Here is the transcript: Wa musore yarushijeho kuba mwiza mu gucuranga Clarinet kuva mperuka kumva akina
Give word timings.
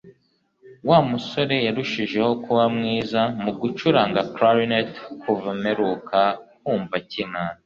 Wa 0.89 0.99
musore 1.09 1.55
yarushijeho 1.67 2.31
kuba 2.43 2.63
mwiza 2.75 3.21
mu 3.43 3.51
gucuranga 3.59 4.19
Clarinet 4.35 4.91
kuva 5.21 5.49
mperuka 5.59 6.19
kumva 6.63 6.95
akina 7.03 7.41